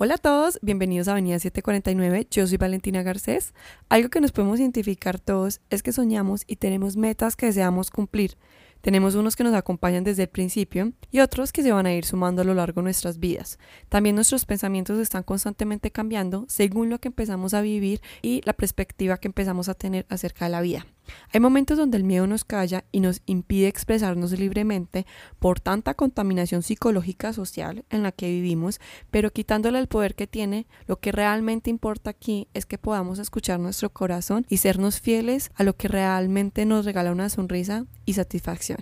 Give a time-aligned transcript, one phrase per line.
[0.00, 3.52] Hola a todos, bienvenidos a Avenida 749, yo soy Valentina Garcés.
[3.88, 8.36] Algo que nos podemos identificar todos es que soñamos y tenemos metas que deseamos cumplir.
[8.80, 12.04] Tenemos unos que nos acompañan desde el principio y otros que se van a ir
[12.04, 13.58] sumando a lo largo de nuestras vidas.
[13.88, 19.16] También nuestros pensamientos están constantemente cambiando según lo que empezamos a vivir y la perspectiva
[19.16, 20.86] que empezamos a tener acerca de la vida.
[21.32, 25.06] Hay momentos donde el miedo nos calla y nos impide expresarnos libremente
[25.38, 30.66] por tanta contaminación psicológica social en la que vivimos, pero quitándole el poder que tiene,
[30.86, 35.64] lo que realmente importa aquí es que podamos escuchar nuestro corazón y sernos fieles a
[35.64, 38.78] lo que realmente nos regala una sonrisa y satisfacción.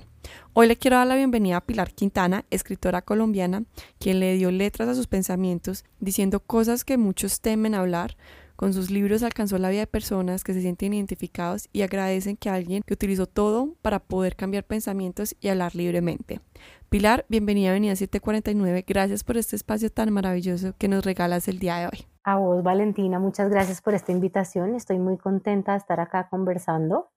[0.54, 3.64] Hoy le quiero dar la bienvenida a Pilar Quintana, escritora colombiana,
[3.98, 8.16] quien le dio letras a sus pensamientos, diciendo cosas que muchos temen hablar,
[8.56, 12.50] con sus libros alcanzó la vida de personas que se sienten identificados y agradecen que
[12.50, 16.40] alguien que utilizó todo para poder cambiar pensamientos y hablar libremente.
[16.88, 18.84] Pilar, bienvenida a Avenida 749.
[18.86, 22.06] Gracias por este espacio tan maravilloso que nos regalas el día de hoy.
[22.24, 24.74] A vos, Valentina, muchas gracias por esta invitación.
[24.74, 27.10] Estoy muy contenta de estar acá conversando.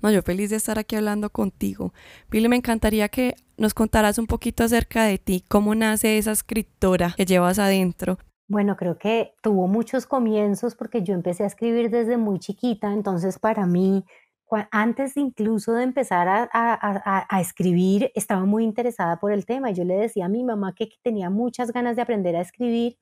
[0.00, 1.92] No, yo feliz de estar aquí hablando contigo.
[2.28, 7.14] Pili, me encantaría que nos contaras un poquito acerca de ti, cómo nace esa escritora
[7.16, 12.16] que llevas adentro, bueno, creo que tuvo muchos comienzos porque yo empecé a escribir desde
[12.16, 14.04] muy chiquita, entonces para mí,
[14.70, 19.70] antes incluso de empezar a, escribir, estaba muy interesada por el tema.
[19.70, 22.98] Yo le decía a mi mamá que tenía muchas ganas de aprender a escribir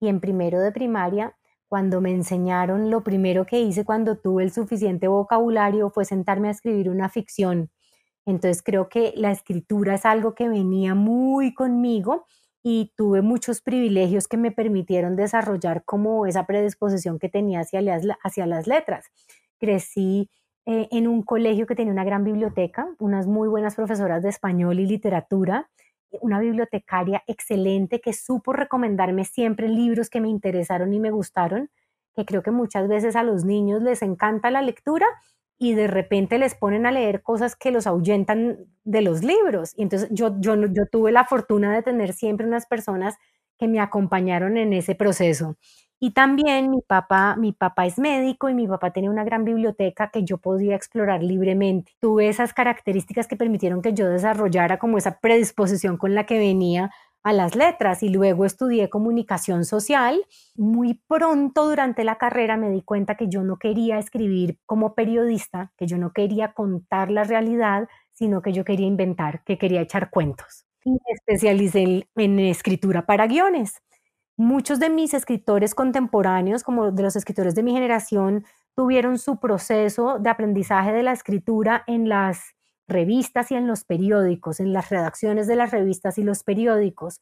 [0.00, 1.36] y en primero de primaria,
[1.68, 6.52] cuando me enseñaron, lo primero que hice cuando tuve el suficiente vocabulario fue sentarme a
[6.52, 7.70] escribir una ficción.
[8.26, 12.26] Entonces creo que la escritura es algo que venía muy conmigo
[12.66, 18.04] y tuve muchos privilegios que me permitieron desarrollar como esa predisposición que tenía hacia las,
[18.22, 19.10] hacia las letras.
[19.60, 20.30] Crecí
[20.64, 24.80] eh, en un colegio que tenía una gran biblioteca, unas muy buenas profesoras de español
[24.80, 25.68] y literatura,
[26.22, 31.68] una bibliotecaria excelente que supo recomendarme siempre libros que me interesaron y me gustaron,
[32.16, 35.06] que creo que muchas veces a los niños les encanta la lectura
[35.64, 39.72] y de repente les ponen a leer cosas que los ahuyentan de los libros.
[39.78, 43.16] Y entonces yo, yo, yo tuve la fortuna de tener siempre unas personas
[43.58, 45.56] que me acompañaron en ese proceso.
[45.98, 50.10] Y también mi papá, mi papá es médico y mi papá tenía una gran biblioteca
[50.10, 51.92] que yo podía explorar libremente.
[51.98, 56.90] Tuve esas características que permitieron que yo desarrollara como esa predisposición con la que venía
[57.24, 60.24] a las letras y luego estudié comunicación social.
[60.54, 65.72] Muy pronto durante la carrera me di cuenta que yo no quería escribir como periodista,
[65.78, 70.10] que yo no quería contar la realidad, sino que yo quería inventar, que quería echar
[70.10, 70.66] cuentos.
[70.84, 73.80] Y me especialicé en, escritura para guiones.
[74.36, 78.44] Muchos de mis escritores contemporáneos, como de los escritores de mi generación,
[78.76, 82.54] tuvieron su proceso de aprendizaje de la escritura en las
[82.88, 87.20] revistas y en los periódicos, en las redacciones de las revistas y los periódicos.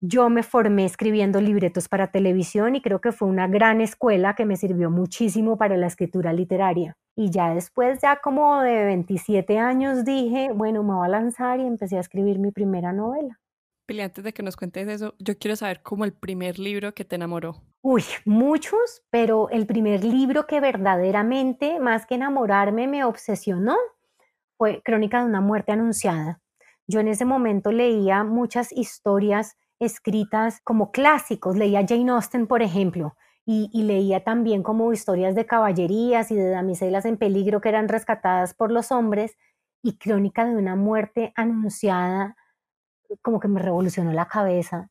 [0.00, 4.44] Yo me formé escribiendo libretos para televisión y creo que fue una gran escuela que
[4.44, 6.94] me sirvió muchísimo para la escritura literaria.
[7.16, 11.66] Y ya después, ya como de 27 años, dije, bueno, me voy a lanzar y
[11.66, 13.38] empecé a escribir mi primera novela.
[13.86, 17.04] Pili, antes de que nos cuentes eso, yo quiero saber cómo el primer libro que
[17.04, 17.62] te enamoró.
[17.82, 23.76] Uy, muchos, pero el primer libro que verdaderamente, más que enamorarme, me obsesionó
[24.84, 26.40] Crónica de una muerte anunciada.
[26.86, 33.16] Yo en ese momento leía muchas historias escritas como clásicos, leía Jane Austen, por ejemplo,
[33.46, 38.54] y, leía también como historias de caballerías y de damiselas en peligro que eran rescatadas
[38.54, 39.36] por los hombres,
[39.82, 42.36] y Crónica de una muerte anunciada,
[43.20, 44.90] como que me revolucionó la cabeza.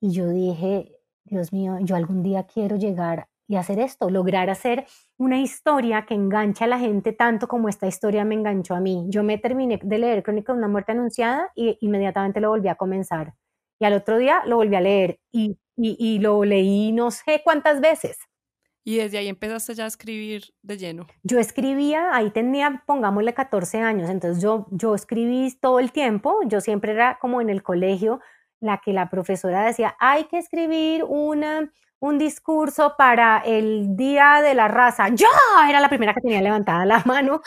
[0.00, 4.86] Y yo dije, Dios mío, yo algún día quiero llegar y hacer esto, lograr hacer
[5.18, 9.06] una historia que enganche a la gente tanto como esta historia me enganchó a mí.
[9.08, 12.76] Yo me terminé de leer Crónica de una muerte anunciada y inmediatamente lo volví a
[12.76, 13.34] comenzar.
[13.80, 17.80] Y al otro día lo volví a leer y, y, lo leí no sé cuántas
[17.80, 18.18] veces.
[18.84, 21.08] Y desde ahí empezaste ya a escribir de lleno.
[21.24, 26.60] Yo escribía, ahí tenía, pongámosle 14 años, entonces yo, yo escribí todo el tiempo, yo
[26.60, 28.20] siempre era como en el colegio
[28.60, 34.54] la que la profesora decía, hay que escribir una, un discurso para el Día de
[34.54, 35.08] la Raza.
[35.08, 35.26] Yo
[35.68, 37.40] era la primera que tenía levantada la mano,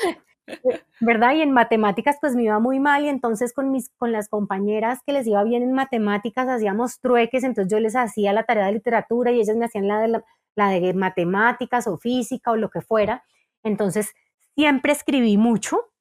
[0.99, 1.35] ¿verdad?
[1.35, 4.99] Y en matemáticas pues me iba muy mal y entonces con, mis, con las compañeras
[5.05, 8.73] que les iba bien en matemáticas hacíamos trueques, entonces yo les hacía la tarea de
[8.73, 10.21] literatura y ellas me hacían la de,
[10.55, 13.23] la de matemáticas o física o lo que fuera.
[13.63, 14.13] Entonces
[14.55, 15.91] siempre escribí mucho,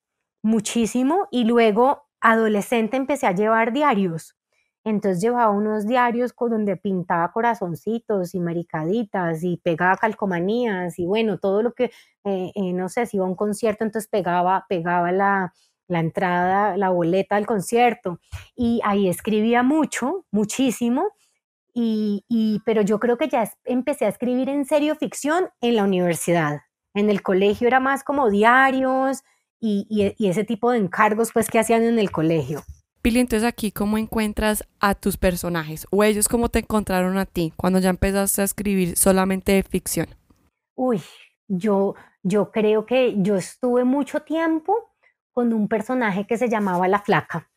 [0.43, 4.37] muchísimo y luego adolescente empecé a llevar diarios
[4.85, 11.39] entonces llevaba unos diarios con donde pintaba corazoncitos y maricaditas y pegaba calcomanías y bueno,
[11.39, 11.85] todo lo que,
[12.25, 15.53] eh, eh, no sé, si iba a un concierto, entonces pegaba, pegaba la,
[15.89, 18.19] la entrada, la boleta del concierto.
[18.57, 21.11] Y ahí escribía mucho, muchísimo.
[21.75, 26.61] y, pero yo creo que ya empecé a escribir en serio ficción en la universidad.
[26.95, 29.23] En el colegio era más como diarios
[29.61, 29.87] y,
[30.19, 32.63] y ese tipo de encargos pues que hacían en el colegio.
[33.03, 35.89] Pili, entonces aquí, ¿cómo encuentras a tus personajes?
[35.91, 40.07] ¿O ellos cómo te encontraron a ti cuando ya empezaste a escribir solamente de ficción?
[40.77, 41.03] Uy,
[41.49, 44.95] yo, yo creo que yo estuve mucho tiempo
[45.33, 47.51] con un personaje que se llamaba La Flaca,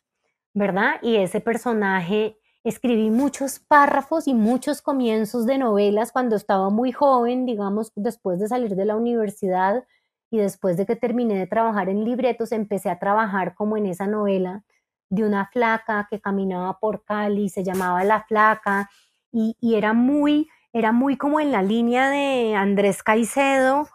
[0.52, 0.96] ¿verdad?
[1.00, 7.46] Y ese personaje escribí muchos párrafos y muchos comienzos de novelas cuando estaba muy joven,
[7.46, 9.84] digamos, después de salir de la universidad
[10.28, 14.08] y después de que terminé de trabajar en libretos, empecé a trabajar como en esa
[14.08, 14.64] novela
[15.08, 18.90] de una flaca que caminaba por Cali, se llamaba La Flaca,
[19.32, 23.86] y, era muy, era muy como en la línea de Andrés Caicedo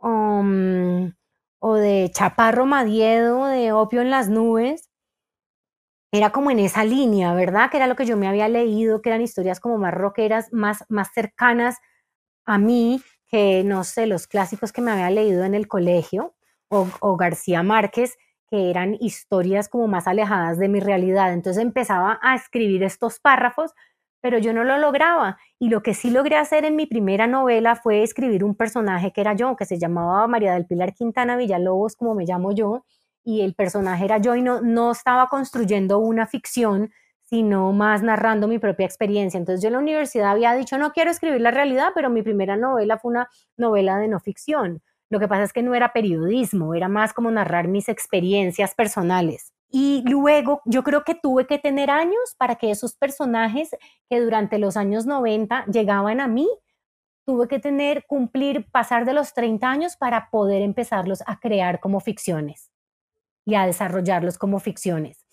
[0.00, 1.12] um,
[1.58, 4.88] o de Chaparro Madiedo, de Opio en las Nubes.
[6.12, 7.70] Era como en esa línea, ¿verdad?
[7.70, 10.84] Que era lo que yo me había leído, que eran historias como más rockeras, más,
[10.88, 11.78] más cercanas
[12.46, 16.34] a mí, que no sé, los clásicos que me había leído en el colegio,
[16.68, 18.16] o García Márquez,
[18.48, 21.32] que eran historias como más alejadas de mi realidad.
[21.32, 23.72] Entonces empezaba a escribir estos párrafos,
[24.20, 25.38] pero yo no lo lograba.
[25.58, 29.20] Y lo que sí logré hacer en mi primera novela fue escribir un personaje que
[29.20, 32.84] era yo, que se llamaba María del Pilar Quintana Villalobos, como me llamo yo,
[33.24, 36.90] y el personaje era yo y no, no estaba construyendo una ficción,
[37.22, 39.38] sino más narrando mi propia experiencia.
[39.38, 42.56] Entonces yo en la universidad había dicho, no quiero escribir la realidad, pero mi primera
[42.56, 44.82] novela fue una novela de no ficción.
[45.10, 49.52] Lo que pasa es que no era periodismo, era más como narrar mis experiencias personales.
[49.70, 53.70] Y luego yo creo que tuve que tener años para que esos personajes
[54.08, 56.48] que durante los años 90 llegaban a mí,
[57.26, 62.00] tuve que tener, cumplir, pasar de los 30 años para poder empezarlos a crear como
[62.00, 62.70] ficciones
[63.44, 65.24] y a desarrollarlos como ficciones.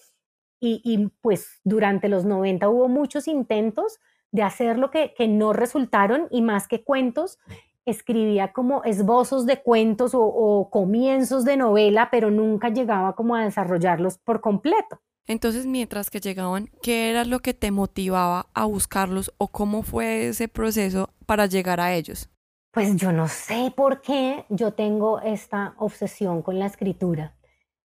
[0.64, 4.00] Y, pues durante los 90 hubo muchos intentos
[4.32, 7.40] de hacer lo que, que no resultaron y más que cuentos,
[7.86, 14.18] escribía como esbozos de cuentos o, comienzos de novela, pero nunca llegaba como a desarrollarlos
[14.18, 15.02] por completo.
[15.28, 20.28] Entonces, mientras que llegaban, ¿qué era lo que te motivaba a buscarlos o cómo fue
[20.28, 22.30] ese proceso para llegar a ellos?
[22.72, 27.36] Pues yo no sé por qué yo tengo esta obsesión con la escritura.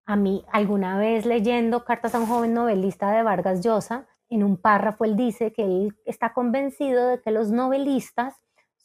[0.06, 4.58] A mí, alguna vez leyendo Cartas a un joven novelista de Vargas Llosa, en un
[4.58, 8.36] párrafo él dice que él está convencido de que los novelistas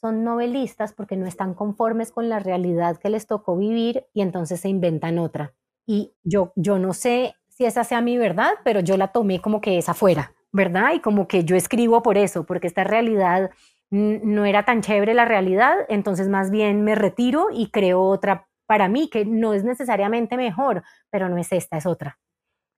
[0.05, 4.61] son novelistas porque no están conformes con la realidad que les tocó vivir y entonces
[4.61, 5.55] se inventan otra.
[5.87, 9.62] Y yo, yo no sé si esa sea mi verdad, pero yo la tomé como
[9.62, 10.93] que es afuera, ¿verdad?
[10.93, 13.51] Y como que yo escribo por eso, porque esta realidad
[13.89, 18.89] no era tan chévere la realidad, entonces más bien me retiro y creo otra para
[18.89, 22.19] mí que no es necesariamente mejor, pero no es esta, es otra.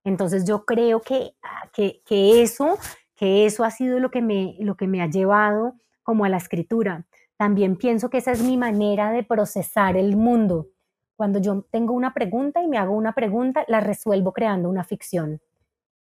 [0.05, 2.79] Entonces yo creo que, ah, que, que eso,
[3.17, 5.75] que eso ha sido lo que, me, lo que me ha llevado
[6.07, 7.05] como a la escritura.
[7.37, 10.69] También pienso que esa es mi manera de procesar el mundo.
[11.17, 15.41] Cuando yo tengo una pregunta y me hago una pregunta, la resuelvo creando una ficción.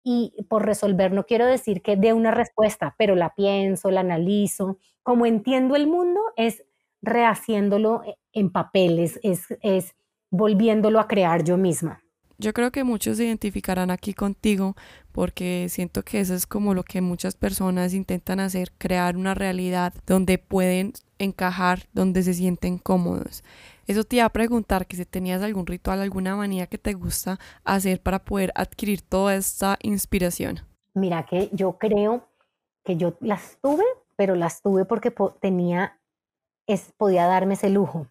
[0.02, 4.78] Y por resolver no quiero decir que dé una respuesta, pero la pienso, la analizo.
[5.02, 6.64] Como entiendo el mundo, es
[7.02, 9.94] rehaciéndolo en papeles, es, es
[10.30, 12.00] volviéndolo a crear yo misma.
[12.38, 14.76] Yo creo que muchos se identificarán aquí contigo
[15.10, 19.94] porque siento que eso es como lo que muchas personas intentan hacer, crear una realidad
[20.06, 23.44] donde pueden encajar, donde se sienten cómodos.
[23.86, 27.38] Eso te iba a preguntar que si tenías algún ritual, alguna manía que te gusta
[27.64, 30.60] hacer para poder adquirir toda esta inspiración.
[30.94, 32.26] Mira que yo creo
[32.84, 33.84] que yo las tuve,
[34.16, 36.00] pero las tuve porque tenía,
[36.66, 38.08] es, podía darme ese lujo.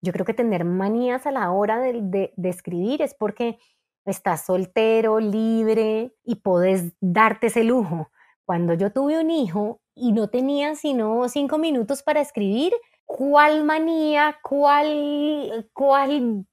[0.00, 3.58] Yo creo que tener manías a la hora de, escribir es porque
[4.04, 8.10] estás soltero, libre y puedes darte ese lujo.
[8.52, 12.74] Cuando yo tuve un hijo y no tenía sino cinco minutos para escribir,
[13.06, 16.44] ¿cuál manía, cuál, cuál,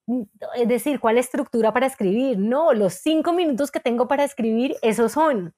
[0.56, 2.38] es decir, cuál estructura para escribir?
[2.39, 5.53] No, los cinco minutos que tengo para escribir, esos son.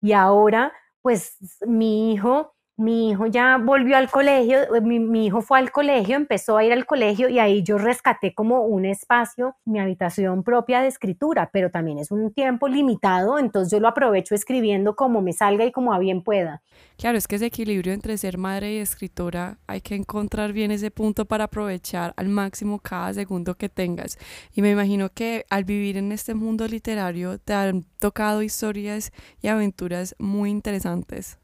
[0.00, 5.58] Y ahora, pues mi hijo mi hijo ya volvió al colegio, eh, mi, hijo fue
[5.58, 9.80] al colegio, empezó a ir al colegio y ahí yo rescaté como un espacio, mi
[9.80, 14.94] habitación propia de escritura, pero también es un tiempo limitado, entonces yo lo aprovecho escribiendo
[14.94, 16.62] como me salga y como a bien pueda.
[16.98, 20.90] Claro, es que ese equilibrio entre ser madre y escritora hay que encontrar bien ese
[20.90, 24.18] punto para aprovechar al máximo cada segundo que tengas.
[24.52, 29.48] Y me imagino que al vivir en este mundo literario te han tocado historias y
[29.48, 31.38] aventuras muy interesantes.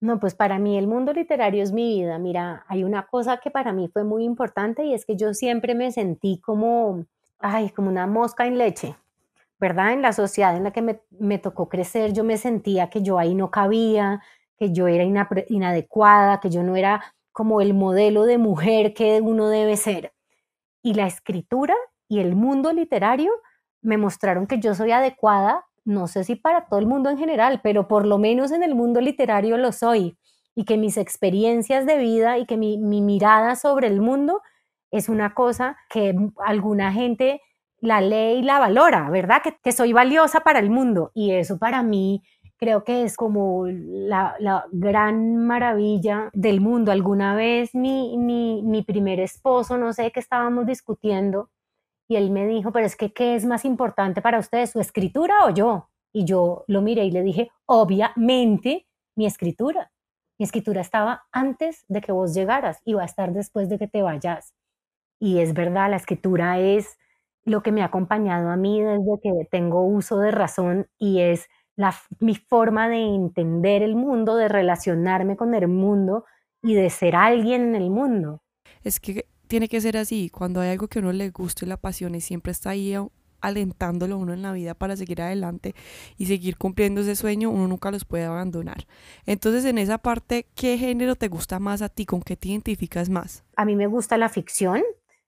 [0.00, 2.18] No, pues para mí el mundo literario es mi vida.
[2.18, 5.74] Mira, hay una cosa que para mí fue muy importante y es que yo siempre
[5.74, 7.04] me sentí como,
[7.38, 8.96] ay, como una mosca en leche,
[9.58, 9.92] ¿verdad?
[9.92, 13.18] En la sociedad en la que me, me tocó crecer, yo me sentía que yo
[13.18, 14.20] ahí no cabía,
[14.58, 15.04] que yo era
[15.48, 20.12] inadecuada, que yo no era como el modelo de mujer que uno debe ser.
[20.82, 21.74] Y la escritura
[22.08, 23.32] y el mundo literario
[23.82, 27.60] me mostraron que yo soy adecuada, no sé si para todo el mundo en general,
[27.62, 30.18] pero por lo menos en el mundo literario lo soy.
[30.54, 34.42] Y que mis experiencias de vida y que mi, mirada sobre el mundo
[34.90, 36.14] es una cosa que
[36.44, 37.40] alguna gente
[37.80, 39.42] la lee y la valora, ¿verdad?
[39.62, 41.12] Que, soy valiosa para el mundo.
[41.14, 42.22] Y eso para mí
[42.56, 44.34] creo que es como la,
[44.72, 46.90] gran maravilla del mundo.
[46.90, 51.48] Alguna vez mi, mi, primer esposo, no sé qué estábamos discutiendo,
[52.08, 55.44] y él me dijo, pero es que, ¿qué es más importante para ustedes, su escritura
[55.44, 55.90] o yo?
[56.12, 58.86] Y yo lo miré y le dije, obviamente,
[59.16, 59.92] mi escritura.
[60.38, 63.88] Mi escritura estaba antes de que vos llegaras y va a estar después de que
[63.88, 64.54] te vayas.
[65.18, 66.98] Y es verdad, la escritura es
[67.44, 71.48] lo que me ha acompañado a mí desde que tengo uso de razón y es
[72.20, 76.24] mi forma de entender el mundo, de relacionarme con el mundo
[76.62, 78.42] y de ser alguien en el mundo.
[78.82, 81.68] Es que tiene que ser así, cuando hay algo que a uno le gusta y
[81.68, 82.94] la apasiona y siempre está ahí
[83.40, 85.74] alentándolo a uno en la vida para seguir adelante
[86.16, 88.86] y seguir cumpliendo ese sueño, uno nunca los puede abandonar.
[89.24, 92.06] Entonces, en esa parte, ¿qué género te gusta más a ti?
[92.06, 93.44] ¿Con qué te identificas más?
[93.56, 94.82] A mí me gusta la ficción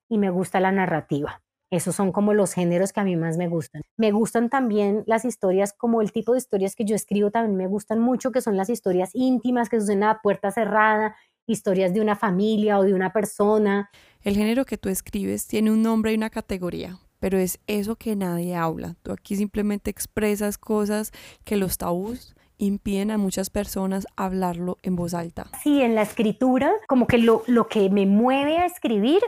[0.08, 1.42] y me gusta la narrativa.
[1.70, 3.82] Esos son como los géneros que a mí más me gustan.
[3.98, 7.66] Me gustan también las historias, como el tipo de historias que yo escribo también me
[7.66, 11.14] gustan mucho, que son las historias íntimas, que suceden a puerta cerrada,
[11.48, 13.90] historias de una familia o de una persona.
[14.22, 18.14] El género que tú escribes tiene un nombre y una categoría, pero es eso que
[18.14, 18.94] nadie habla.
[19.02, 21.12] Tú aquí simplemente expresas cosas
[21.44, 25.46] que los tabús impiden a muchas personas hablarlo en voz alta.
[25.62, 29.20] Sí, en la escritura, como que lo, lo que me mueve a escribir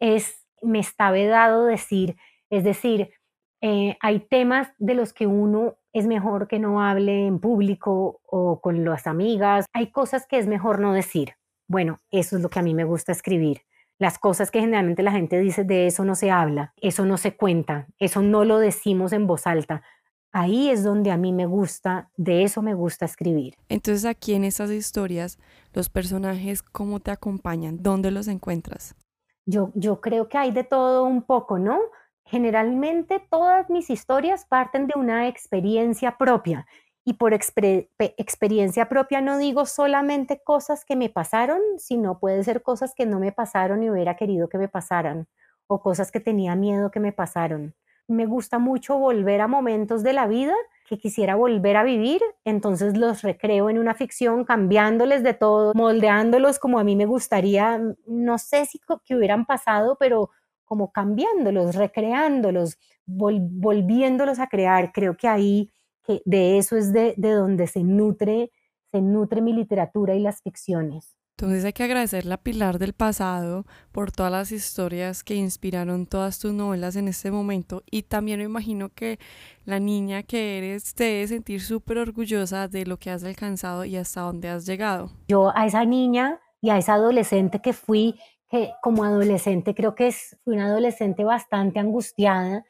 [0.00, 2.16] es me está vedado decir,
[2.50, 3.10] es decir,
[3.60, 8.60] eh, hay temas de los que uno es mejor que no hable en público o
[8.60, 11.34] con las amigas, hay cosas que es mejor no decir.
[11.72, 13.62] Bueno, eso es lo que a mí me gusta escribir.
[13.98, 17.34] Las cosas que generalmente la gente dice, de eso no se habla, eso no se
[17.34, 19.82] cuenta, eso no lo decimos en voz alta.
[20.32, 23.54] Ahí es donde a mí me gusta, de eso me gusta escribir.
[23.70, 25.38] Entonces aquí en estas historias,
[25.72, 27.82] los personajes, ¿cómo te acompañan?
[27.82, 28.94] ¿Dónde los encuentras?
[29.46, 31.80] Yo, yo creo que hay de todo un poco, ¿no?
[32.26, 36.66] Generalmente todas mis historias parten de una experiencia propia
[37.04, 42.94] y por experiencia propia no digo solamente cosas que me pasaron, sino puede ser cosas
[42.94, 45.26] que no me pasaron y hubiera querido que me pasaran
[45.66, 47.74] o cosas que tenía miedo que me pasaron.
[48.08, 50.54] Me gusta mucho volver a momentos de la vida
[50.86, 56.58] que quisiera volver a vivir, entonces los recreo en una ficción, cambiándoles de todo, moldeándolos
[56.58, 60.30] como a mí me gustaría, no sé si que hubieran pasado, pero
[60.64, 64.92] como cambiándolos, recreándolos, volviéndolos a crear.
[64.92, 65.70] Creo que ahí,
[66.04, 68.50] que de eso es de, de donde se nutre,
[68.90, 71.16] se nutre mi literatura y las ficciones.
[71.36, 76.38] Entonces hay que agradecerle a Pilar del pasado por todas las historias que inspiraron todas
[76.38, 79.18] tus novelas en este momento y también me imagino que
[79.64, 83.96] la niña que eres te debe sentir súper orgullosa de lo que has alcanzado y
[83.96, 85.10] hasta dónde has llegado.
[85.26, 90.08] Yo a esa niña y a esa adolescente que fui, que como adolescente creo que
[90.08, 92.64] es, fui una adolescente bastante angustiada,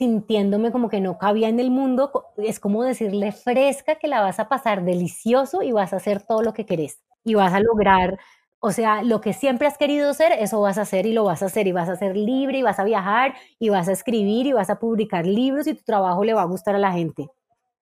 [0.00, 4.40] sintiéndome como que no cabía en el mundo, es como decirle fresca que la vas
[4.40, 8.18] a pasar delicioso y vas a hacer todo lo que querés y vas a lograr,
[8.60, 11.42] o sea, lo que siempre has querido ser, eso vas a hacer y lo vas
[11.42, 14.46] a hacer y vas a ser libre y vas a viajar y vas a escribir
[14.46, 17.28] y vas a publicar libros y tu trabajo le va a gustar a la gente.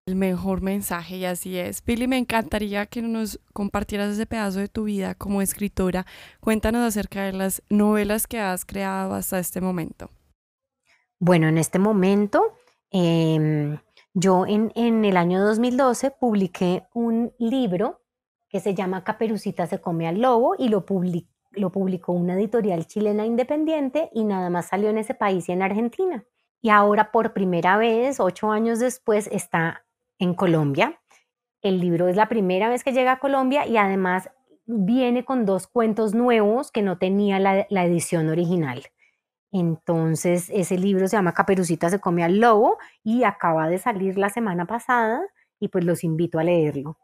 [0.05, 1.83] El mejor mensaje y así es.
[1.83, 6.05] Pili, me encantaría que nos compartieras ese pedazo de tu vida como escritora.
[6.41, 10.11] Cuéntanos acerca de las novelas que has creado hasta este momento.
[11.19, 12.55] Bueno, en este momento,
[12.91, 13.79] em,
[14.15, 18.01] yo en, en el año 2012 publiqué un libro
[18.49, 20.85] que se llama Caperucita se come al lobo y lo,
[21.53, 25.63] lo publicó una editorial chilena independiente y nada más salió en ese país y en
[25.63, 26.25] Argentina.
[26.61, 29.85] Y ahora por primera vez, ocho años después, está
[30.19, 31.01] en Colombia.
[31.63, 34.31] El libro es la primera vez que llega a Colombia y además
[34.67, 38.83] viene con dos cuentos nuevos que no tenía la, la edición original.
[39.51, 44.29] Entonces, ese libro se llama Caperucita se come al lobo y acaba de salir la
[44.29, 45.23] semana pasada
[45.59, 46.99] y pues los invito a leerlo.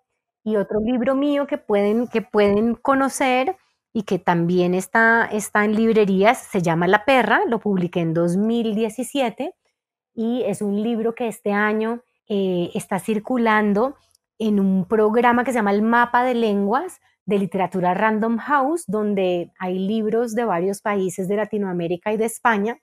[0.44, 3.56] Y otro libro mío que pueden, que pueden conocer
[3.94, 9.54] y que también está, está en librerías, se llama La Perra, lo publiqué en 2017
[10.14, 13.96] y es un libro que este año eh, está circulando
[14.38, 19.52] en un programa que se llama el Mapa de Lenguas de Literatura Random House, donde
[19.58, 22.78] hay libros de varios países de Latinoamérica y de España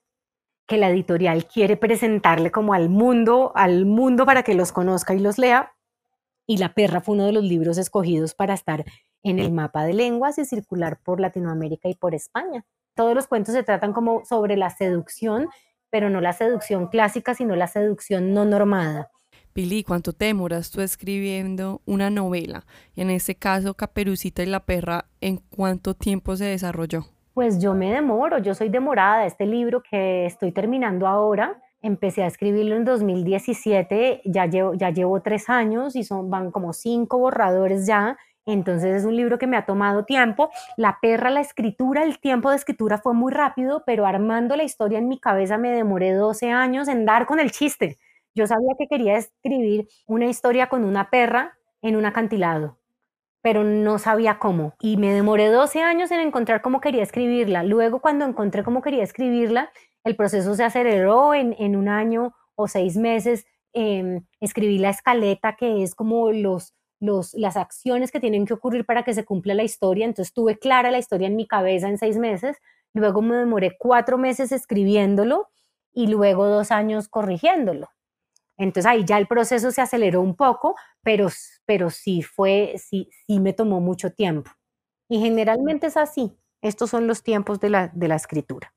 [0.67, 5.19] que la editorial quiere presentarle como al mundo, al mundo para que los conozca y
[5.19, 5.73] los lea
[6.47, 8.83] y La perra fue uno de los libros escogidos para estar
[9.23, 12.65] en el mapa de lenguas y circular por Latinoamérica y por España.
[12.93, 15.47] Todos los cuentos se tratan como sobre la seducción,
[15.89, 19.11] pero no la seducción clásica, sino la seducción no normada.
[19.53, 22.65] Pili, ¿cuánto te demoras tú escribiendo una novela?
[22.95, 27.05] Y en este caso, Caperucita y la perra, ¿en cuánto tiempo se desarrolló?
[27.33, 29.25] Pues yo me demoro, yo soy demorada.
[29.25, 35.21] Este libro que estoy terminando ahora, empecé a escribirlo en 2017, ya llevo, ya llevo
[35.21, 38.17] tres años y son, van como cinco borradores ya.
[38.45, 40.49] Entonces es un libro que me ha tomado tiempo.
[40.77, 44.99] La perra, la escritura, el tiempo de escritura fue muy rápido, pero armando la historia
[44.99, 47.97] en mi cabeza me demoré 12 años en dar con el chiste.
[48.33, 52.77] Yo sabía que quería escribir una historia con una perra en un acantilado,
[53.41, 54.73] pero no sabía cómo.
[54.79, 57.63] Y me demoré 12 años en encontrar cómo quería escribirla.
[57.63, 59.71] Luego, cuando encontré cómo quería escribirla,
[60.05, 63.45] el proceso se aceleró en, un año o seis meses.
[63.73, 68.85] Em, escribí la escaleta, que es como los, los, las acciones que tienen que ocurrir
[68.85, 70.05] para que se cumpla la historia.
[70.05, 72.57] Entonces tuve clara la historia en mi cabeza en seis meses.
[72.93, 75.49] Luego me demoré cuatro meses escribiéndolo
[75.93, 77.89] y luego dos años corrigiéndolo.
[78.61, 81.29] Entonces ahí ya el proceso se aceleró un poco, pero,
[81.65, 84.51] pero sí fue, sí, sí me tomó mucho tiempo.
[85.09, 86.37] Y generalmente es así.
[86.61, 88.71] Estos son los tiempos de la, de la escritura.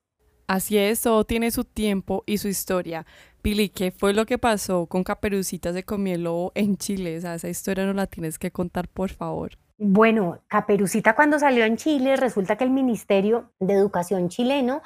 [0.47, 3.05] Así es, todo tiene su tiempo y su historia.
[3.43, 7.17] Pili, ¿qué fue lo que pasó con Caperucita se comió el lobo en Chile?
[7.17, 9.59] esa historia no la tienes que contar, por favor.
[9.77, 14.81] Bueno, Caperucita cuando salió en Chile, resulta que el Ministerio de Educación chileno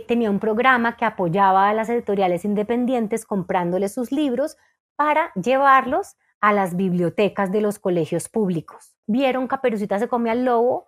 [0.00, 4.56] tenía un programa que apoyaba a las editoriales independientes comprándoles sus libros
[4.96, 8.96] para llevarlos a las bibliotecas de los colegios públicos.
[9.06, 10.86] Vieron Caperucita se come al lobo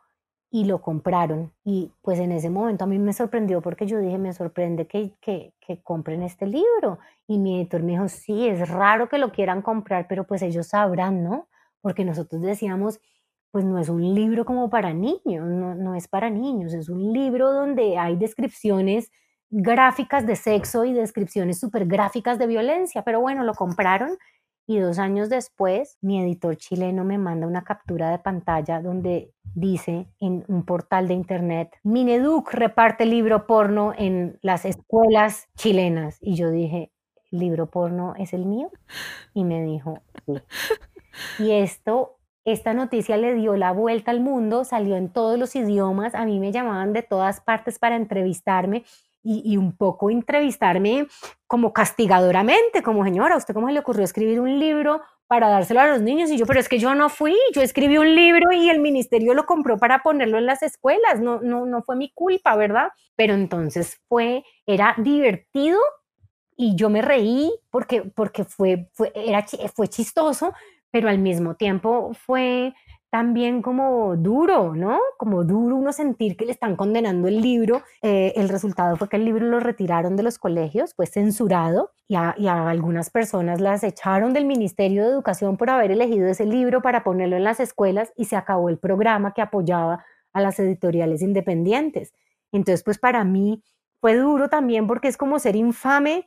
[0.51, 1.53] y lo compraron.
[1.65, 5.13] Y pues en ese momento a mí me sorprendió porque yo dije, me sorprende que,
[5.21, 6.99] que, que, compren este libro.
[7.27, 10.69] Y mi editor me dijo, sí, es raro que lo quieran comprar, pero pues ellos
[10.69, 11.49] sabrán, ¿no?
[11.81, 13.01] Porque nosotros decíamos,
[13.55, 17.53] pues no es un libro como para niños, no, es para niños, es un libro
[17.53, 19.13] donde hay descripciones
[19.49, 24.19] gráficas de sexo y descripciones súper gráficas de violencia, pero bueno, lo compraron
[24.67, 30.09] y dos años después mi editor chileno me manda una captura de pantalla donde dice
[30.19, 36.51] en un portal de internet, Mineduc reparte libro porno en las escuelas chilenas y yo
[36.51, 36.91] dije,
[37.31, 38.73] ¿libro porno es el mío?
[39.33, 40.43] Y me dijo, sí.
[41.39, 46.15] Y esto esta noticia le dio la vuelta al mundo, salió en todos los idiomas,
[46.15, 48.85] a mí me llamaban de todas partes para entrevistarme
[49.25, 51.07] y, un poco entrevistarme
[51.47, 55.87] como castigadoramente, como señora, ¿usted cómo se le ocurrió escribir un libro para dárselo a
[55.87, 56.31] los niños?
[56.31, 59.33] Y yo, pero es que yo no fui, yo escribí un libro y el ministerio
[59.33, 62.89] lo compró para ponerlo en las escuelas, no, no, no fue mi culpa, ¿verdad?
[63.17, 65.79] Pero entonces fue, era divertido
[66.57, 70.53] y yo me reí porque, porque fue, fue, era, fue chistoso,
[70.95, 72.73] pero al mismo tiempo fue
[73.11, 75.01] también como duro, ¿no?
[75.19, 77.83] Como duro uno sentir que le están condenando el libro.
[78.01, 82.15] Eh, el resultado fue que el libro lo retiraron de los colegios, fue censurado y
[82.15, 86.47] a, y a, algunas personas las echaron del Ministerio de Educación por haber elegido ese
[86.47, 90.61] libro para ponerlo en las escuelas y se acabó el programa que apoyaba a las
[90.61, 92.13] editoriales independientes.
[92.53, 93.65] Entonces, pues para mí
[94.01, 96.25] fue duro también porque es como ser infame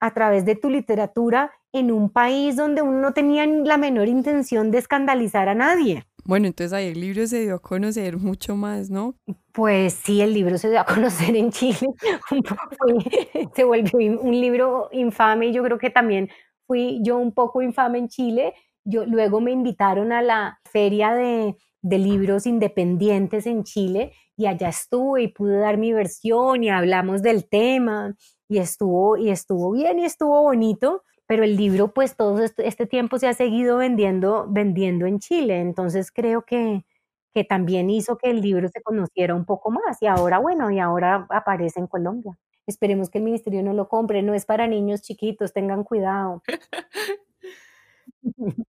[0.00, 4.70] a través de tu literatura en un país donde uno no tenía la menor intención
[4.70, 6.04] de escandalizar a nadie.
[6.24, 9.14] Bueno, entonces ahí el libro se dio a conocer mucho más, ¿no?
[9.52, 11.88] Pues sí, el libro se dio a conocer en Chile,
[13.54, 16.28] se volvió un libro infame y yo creo que también
[16.66, 18.54] fui yo un poco infame en Chile.
[18.84, 24.68] Yo, luego me invitaron a la feria de, de libros independientes en Chile y allá
[24.68, 28.14] estuve y pude dar mi versión y hablamos del tema
[28.50, 32.86] y estuvo, y estuvo bien y estuvo bonito pero el libro pues todo este, este,
[32.86, 36.84] tiempo se ha seguido vendiendo, vendiendo en Chile, entonces creo que,
[37.32, 40.80] que también hizo que el libro se conociera un poco más y ahora bueno, y
[40.80, 42.36] ahora aparece en Colombia.
[42.66, 46.42] Esperemos que el ministerio no lo compre, no es para niños chiquitos, tengan cuidado.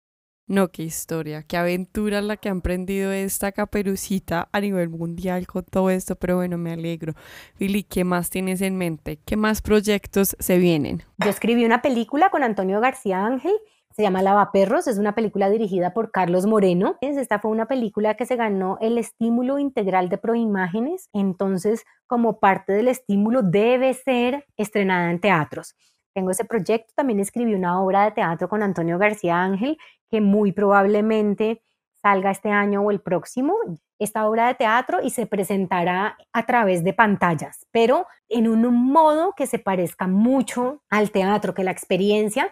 [0.50, 5.64] No, qué historia, qué aventura la que ha emprendido esta caperucita a nivel mundial con
[5.64, 7.14] todo esto, pero bueno, me alegro.
[7.60, 9.20] Billy, ¿qué más tienes en mente?
[9.24, 11.04] ¿Qué más proyectos se vienen?
[11.20, 13.54] Yo escribí una película con Antonio García Ángel,
[13.92, 16.98] se llama Lavaperros, es una película dirigida por Carlos Moreno.
[17.00, 22.74] Esta fue una película que se ganó el estímulo integral de proimágenes, entonces como parte
[22.74, 25.76] del estímulo debe ser estrenada en teatros
[26.20, 26.92] tengo ese proyecto.
[26.96, 29.78] También escribí una obra de teatro con Antonio García Ángel,
[30.12, 31.62] que muy probablemente
[32.02, 33.56] salga este año o el próximo,
[34.00, 39.34] esta obra de teatro y se presentará a través de pantallas, pero en un modo
[39.36, 42.50] que se parezca mucho al teatro, que la experiencia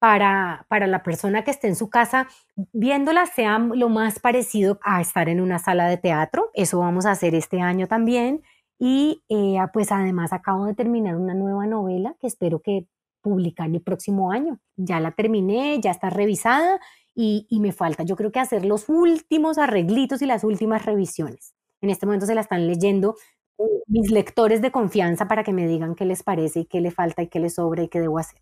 [0.00, 2.28] para, para la persona que esté en su casa
[2.72, 6.50] viéndola sea lo más parecido a estar en una sala de teatro.
[6.54, 8.42] Eso vamos a hacer este año también.
[8.78, 12.86] Y eh, pues además acabo de terminar una nueva novela que espero que
[13.20, 14.60] publicar el próximo año.
[14.76, 16.80] Ya la terminé, ya está revisada
[17.14, 21.54] y, y, me falta, yo creo que hacer los últimos arreglitos y las últimas revisiones.
[21.80, 23.16] En este momento se la están leyendo
[23.56, 26.90] uh, mis lectores de confianza para que me digan qué les parece y qué le
[26.90, 28.40] falta y qué le sobra y qué debo hacer.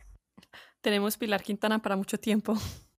[0.80, 2.54] Tenemos Pilar Quintana para mucho tiempo.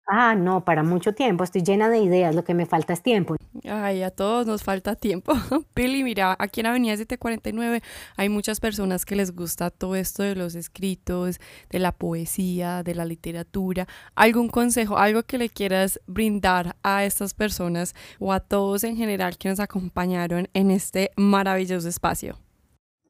[0.10, 1.44] Ah, no, para mucho tiempo.
[1.44, 2.34] Estoy llena de ideas.
[2.34, 3.36] Lo que me falta es tiempo.
[3.66, 5.34] Ay, a todos nos falta tiempo.
[5.74, 7.82] Pili, mira, aquí en Avenida 749
[8.16, 11.40] hay muchas personas que les gusta todo esto de los escritos,
[11.70, 13.86] de la poesía, de la literatura.
[14.16, 19.38] ¿Algún consejo, algo que le quieras brindar a estas personas o a todos en general
[19.38, 22.38] que nos acompañaron en este maravilloso espacio?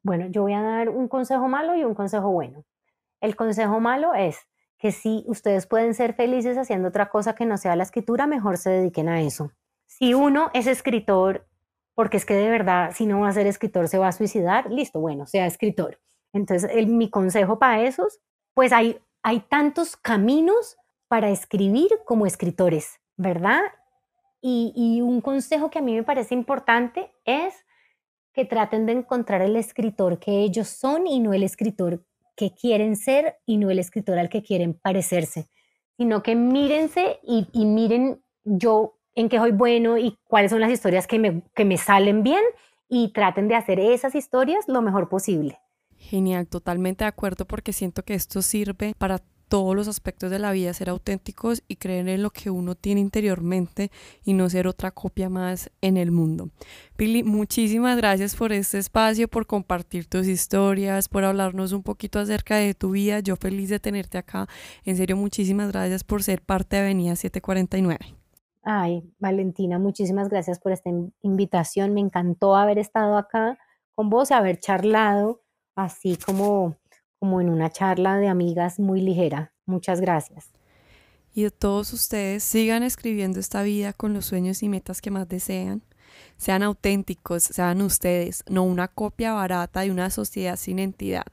[0.01, 2.63] Bueno, yo voy a dar un consejo malo y un consejo bueno.
[3.21, 7.57] El consejo malo es que si ustedes pueden ser felices haciendo otra cosa que no
[7.57, 9.51] sea la escritura, mejor se dediquen a eso.
[9.85, 11.47] Si uno es escritor,
[11.95, 14.69] porque es que de verdad, si no va a ser escritor, se va a suicidar,
[14.71, 15.99] listo, bueno, sea escritor.
[16.33, 18.19] Entonces, mi consejo para esos,
[18.53, 23.61] pues hay, hay tantos caminos para escribir como escritores, ¿verdad?
[24.41, 27.55] Y, y un consejo que a mí me parece importante es
[28.33, 32.03] que traten de encontrar el escritor que ellos son y no el escritor
[32.37, 35.49] que quieren ser y no el escritor al que quieren parecerse,
[35.97, 41.07] sino que mírense y, miren yo en qué soy bueno y cuáles son las historias
[41.07, 42.43] que me, que me salen bien
[42.87, 45.59] y traten de hacer esas historias lo mejor posible.
[45.97, 50.51] Genial, totalmente de acuerdo porque siento que esto sirve para todos los aspectos de la
[50.51, 53.91] vida, ser auténticos y creer en lo que uno tiene interiormente
[54.23, 56.49] y no ser otra copia más en el mundo.
[56.95, 62.57] Pili, muchísimas gracias por este espacio, por compartir tus historias, por hablarnos un poquito acerca
[62.57, 63.19] de tu vida.
[63.19, 64.47] Yo feliz de tenerte acá.
[64.83, 68.15] En serio, muchísimas gracias por ser parte de Avenida 749.
[68.63, 70.89] Ay, Valentina, muchísimas gracias por esta
[71.21, 71.93] invitación.
[71.93, 73.57] Me encantó haber estado acá
[73.95, 75.41] con vos, haber charlado
[75.77, 76.75] así como
[77.19, 79.53] como en una charla de amigas muy ligera.
[79.65, 80.51] Muchas gracias.
[81.33, 85.27] Y de todos ustedes, sigan escribiendo esta vida con los sueños y metas que más
[85.27, 85.83] desean.
[86.37, 91.27] Sean auténticos, sean ustedes, no una copia barata de una sociedad sin entidad.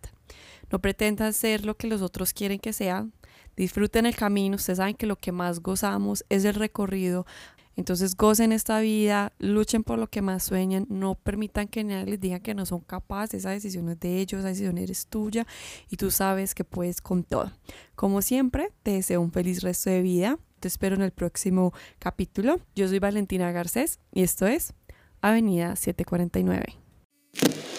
[0.70, 3.12] No pretendan ser lo que los otros quieren que sean.
[3.56, 4.56] Disfruten el camino.
[4.56, 7.26] Ustedes saben que lo que más gozamos es el recorrido
[7.76, 12.20] entonces gocen esta vida, luchen por lo que más sueñan, no permitan que nadie les
[12.20, 15.46] diga que no son capaces, esa decisión es de ellos, esa decisión eres tuya
[15.90, 17.52] y tú sabes que puedes con todo.
[17.94, 22.60] Como siempre, te deseo un feliz resto de vida, te espero en el próximo capítulo.
[22.74, 24.72] Yo soy Valentina Garcés y esto es
[25.20, 27.73] Avenida 749.